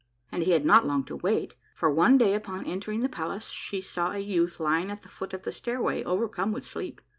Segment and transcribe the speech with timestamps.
[0.31, 3.49] And he had not long to wait, for one day upon enter ing the palace
[3.51, 7.01] she saw a youth lying at the foot of the stair way overcome with sleep.